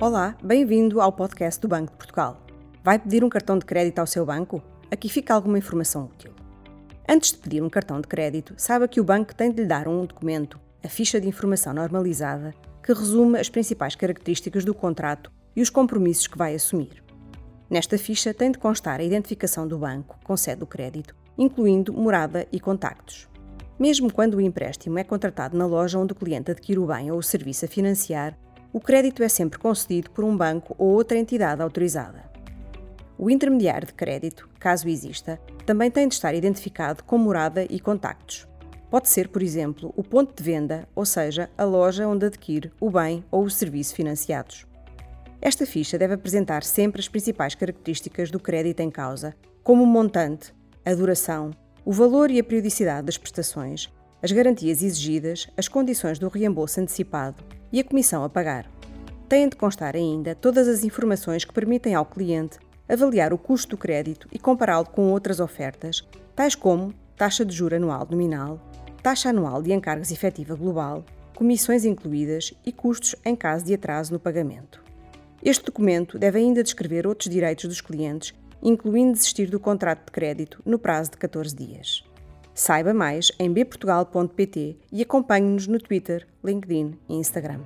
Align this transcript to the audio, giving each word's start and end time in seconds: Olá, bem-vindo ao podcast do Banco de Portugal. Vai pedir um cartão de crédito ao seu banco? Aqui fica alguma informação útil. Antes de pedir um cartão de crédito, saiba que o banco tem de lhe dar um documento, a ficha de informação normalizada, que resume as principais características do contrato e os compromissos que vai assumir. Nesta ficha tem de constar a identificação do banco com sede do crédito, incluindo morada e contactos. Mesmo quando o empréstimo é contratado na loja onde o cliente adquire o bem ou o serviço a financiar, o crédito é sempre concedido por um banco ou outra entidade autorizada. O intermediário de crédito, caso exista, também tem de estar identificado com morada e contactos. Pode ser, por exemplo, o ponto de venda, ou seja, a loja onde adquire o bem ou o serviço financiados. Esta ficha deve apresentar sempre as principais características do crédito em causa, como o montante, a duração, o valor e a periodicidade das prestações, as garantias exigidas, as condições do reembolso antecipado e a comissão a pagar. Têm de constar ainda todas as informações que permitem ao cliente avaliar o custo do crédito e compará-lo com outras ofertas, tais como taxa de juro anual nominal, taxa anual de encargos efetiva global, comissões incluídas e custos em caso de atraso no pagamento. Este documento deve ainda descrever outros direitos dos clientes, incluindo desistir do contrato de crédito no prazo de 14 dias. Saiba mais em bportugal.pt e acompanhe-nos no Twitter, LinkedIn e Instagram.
Olá, 0.00 0.36
bem-vindo 0.40 1.00
ao 1.00 1.10
podcast 1.10 1.60
do 1.60 1.66
Banco 1.66 1.90
de 1.90 1.96
Portugal. 1.96 2.40
Vai 2.84 3.00
pedir 3.00 3.24
um 3.24 3.28
cartão 3.28 3.58
de 3.58 3.66
crédito 3.66 3.98
ao 3.98 4.06
seu 4.06 4.24
banco? 4.24 4.62
Aqui 4.92 5.08
fica 5.08 5.34
alguma 5.34 5.58
informação 5.58 6.04
útil. 6.04 6.30
Antes 7.08 7.32
de 7.32 7.38
pedir 7.38 7.60
um 7.64 7.68
cartão 7.68 8.00
de 8.00 8.06
crédito, 8.06 8.54
saiba 8.56 8.86
que 8.86 9.00
o 9.00 9.04
banco 9.04 9.34
tem 9.34 9.50
de 9.50 9.62
lhe 9.62 9.66
dar 9.66 9.88
um 9.88 10.06
documento, 10.06 10.60
a 10.84 10.88
ficha 10.88 11.20
de 11.20 11.26
informação 11.26 11.74
normalizada, 11.74 12.54
que 12.80 12.92
resume 12.92 13.40
as 13.40 13.48
principais 13.48 13.96
características 13.96 14.64
do 14.64 14.72
contrato 14.72 15.32
e 15.56 15.60
os 15.60 15.68
compromissos 15.68 16.28
que 16.28 16.38
vai 16.38 16.54
assumir. 16.54 17.02
Nesta 17.68 17.98
ficha 17.98 18.32
tem 18.32 18.52
de 18.52 18.58
constar 18.58 19.00
a 19.00 19.04
identificação 19.04 19.66
do 19.66 19.78
banco 19.78 20.16
com 20.22 20.36
sede 20.36 20.60
do 20.60 20.66
crédito, 20.66 21.12
incluindo 21.36 21.92
morada 21.92 22.46
e 22.52 22.60
contactos. 22.60 23.28
Mesmo 23.76 24.12
quando 24.12 24.34
o 24.34 24.40
empréstimo 24.40 25.00
é 25.00 25.02
contratado 25.02 25.58
na 25.58 25.66
loja 25.66 25.98
onde 25.98 26.12
o 26.12 26.16
cliente 26.16 26.52
adquire 26.52 26.78
o 26.78 26.86
bem 26.86 27.10
ou 27.10 27.18
o 27.18 27.22
serviço 27.22 27.64
a 27.64 27.68
financiar, 27.68 28.38
o 28.72 28.80
crédito 28.80 29.22
é 29.22 29.28
sempre 29.28 29.58
concedido 29.58 30.10
por 30.10 30.24
um 30.24 30.36
banco 30.36 30.74
ou 30.78 30.88
outra 30.88 31.18
entidade 31.18 31.62
autorizada. 31.62 32.28
O 33.16 33.30
intermediário 33.30 33.86
de 33.86 33.94
crédito, 33.94 34.48
caso 34.60 34.88
exista, 34.88 35.40
também 35.64 35.90
tem 35.90 36.06
de 36.06 36.14
estar 36.14 36.34
identificado 36.34 37.02
com 37.02 37.18
morada 37.18 37.64
e 37.68 37.80
contactos. 37.80 38.46
Pode 38.90 39.08
ser, 39.08 39.28
por 39.28 39.42
exemplo, 39.42 39.92
o 39.96 40.02
ponto 40.02 40.34
de 40.34 40.42
venda, 40.42 40.88
ou 40.94 41.04
seja, 41.04 41.50
a 41.58 41.64
loja 41.64 42.06
onde 42.06 42.26
adquire 42.26 42.70
o 42.80 42.90
bem 42.90 43.24
ou 43.30 43.44
o 43.44 43.50
serviço 43.50 43.94
financiados. 43.94 44.66
Esta 45.40 45.66
ficha 45.66 45.98
deve 45.98 46.14
apresentar 46.14 46.62
sempre 46.62 47.00
as 47.00 47.08
principais 47.08 47.54
características 47.54 48.30
do 48.30 48.40
crédito 48.40 48.80
em 48.80 48.90
causa, 48.90 49.34
como 49.62 49.82
o 49.82 49.86
montante, 49.86 50.54
a 50.84 50.94
duração, 50.94 51.50
o 51.84 51.92
valor 51.92 52.30
e 52.30 52.38
a 52.38 52.44
periodicidade 52.44 53.06
das 53.06 53.18
prestações, 53.18 53.92
as 54.22 54.32
garantias 54.32 54.82
exigidas, 54.82 55.48
as 55.56 55.68
condições 55.68 56.18
do 56.18 56.28
reembolso 56.28 56.80
antecipado 56.80 57.44
e 57.72 57.80
a 57.80 57.84
comissão 57.84 58.24
a 58.24 58.28
pagar. 58.28 58.70
Têm 59.28 59.48
de 59.48 59.56
constar 59.56 59.94
ainda 59.94 60.34
todas 60.34 60.66
as 60.68 60.84
informações 60.84 61.44
que 61.44 61.52
permitem 61.52 61.94
ao 61.94 62.06
cliente 62.06 62.58
avaliar 62.88 63.32
o 63.32 63.38
custo 63.38 63.70
do 63.70 63.76
crédito 63.76 64.26
e 64.32 64.38
compará-lo 64.38 64.86
com 64.86 65.12
outras 65.12 65.40
ofertas, 65.40 66.02
tais 66.34 66.54
como 66.54 66.94
taxa 67.16 67.44
de 67.44 67.54
juro 67.54 67.76
anual 67.76 68.06
nominal, 68.10 68.58
taxa 69.02 69.28
anual 69.28 69.62
de 69.62 69.72
encargos 69.72 70.10
efetiva 70.10 70.54
global, 70.54 71.04
comissões 71.34 71.84
incluídas 71.84 72.54
e 72.64 72.72
custos 72.72 73.14
em 73.24 73.36
caso 73.36 73.64
de 73.64 73.74
atraso 73.74 74.12
no 74.12 74.18
pagamento. 74.18 74.82
Este 75.42 75.64
documento 75.64 76.18
deve 76.18 76.38
ainda 76.38 76.62
descrever 76.62 77.06
outros 77.06 77.30
direitos 77.30 77.68
dos 77.68 77.80
clientes, 77.80 78.34
incluindo 78.62 79.12
desistir 79.12 79.48
do 79.48 79.60
contrato 79.60 80.06
de 80.06 80.12
crédito 80.12 80.60
no 80.64 80.78
prazo 80.78 81.12
de 81.12 81.18
14 81.18 81.54
dias. 81.54 82.02
Saiba 82.58 82.92
mais 82.92 83.30
em 83.38 83.52
bportugal.pt 83.52 84.76
e 84.90 85.00
acompanhe-nos 85.00 85.68
no 85.68 85.78
Twitter, 85.78 86.26
LinkedIn 86.42 86.98
e 87.08 87.14
Instagram. 87.14 87.62